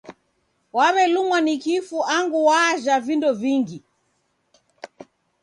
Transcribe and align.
Waw'elumwa 0.77 1.37
ni 1.43 1.55
kifu 1.63 1.97
angu 2.15 2.41
wajha 2.49 2.95
vindo 3.05 3.29
vingi. 3.41 3.77